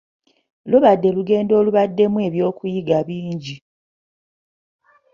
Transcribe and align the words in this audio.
Lubadde 0.69 1.05
olugendo 1.11 1.51
olubaddemu 1.59 2.17
eby'okuyiga 2.27 2.97
bingi. 3.07 3.57